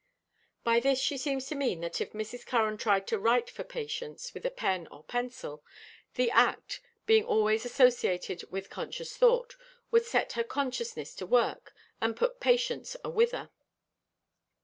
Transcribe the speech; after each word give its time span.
By 0.63 0.79
this 0.79 0.97
she 0.99 1.15
seems 1.15 1.45
to 1.45 1.53
mean 1.55 1.81
that 1.81 2.01
if 2.01 2.13
Mrs. 2.13 2.43
Curran 2.43 2.77
tried 2.77 3.05
to 3.05 3.19
write 3.19 3.51
for 3.51 3.63
Patience 3.63 4.33
with 4.33 4.43
a 4.47 4.49
pen 4.49 4.87
or 4.87 5.03
pencil, 5.03 5.63
the 6.15 6.31
act, 6.31 6.81
being 7.05 7.23
always 7.23 7.65
associated 7.65 8.43
with 8.51 8.71
conscious 8.71 9.15
thought, 9.15 9.55
would 9.91 10.05
set 10.07 10.31
her 10.33 10.43
consciousness 10.43 11.13
to 11.17 11.27
work, 11.27 11.71
and 12.01 12.17
put 12.17 12.39
Patience 12.39 12.95
"awhither." 13.05 13.51